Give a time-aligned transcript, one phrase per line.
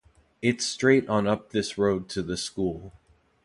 [0.41, 2.91] It's straight on up this road to the school.